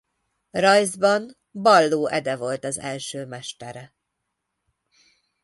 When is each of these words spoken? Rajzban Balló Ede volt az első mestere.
Rajzban 0.51 1.37
Balló 1.51 2.07
Ede 2.07 2.35
volt 2.35 2.63
az 2.63 2.77
első 2.79 3.25
mestere. 3.25 3.95